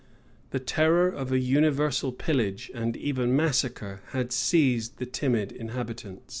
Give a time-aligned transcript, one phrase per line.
[0.49, 6.23] []The terror of a universal pillage, and even massacre, had seized the timid inhabitants.